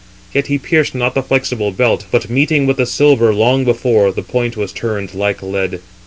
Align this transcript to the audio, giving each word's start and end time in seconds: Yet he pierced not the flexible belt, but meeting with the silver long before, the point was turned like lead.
Yet 0.33 0.47
he 0.47 0.57
pierced 0.57 0.95
not 0.95 1.13
the 1.13 1.21
flexible 1.21 1.69
belt, 1.69 2.05
but 2.09 2.27
meeting 2.27 2.65
with 2.65 2.77
the 2.77 2.87
silver 2.87 3.31
long 3.35 3.63
before, 3.63 4.11
the 4.11 4.23
point 4.23 4.57
was 4.57 4.73
turned 4.73 5.13
like 5.13 5.43
lead. 5.43 5.79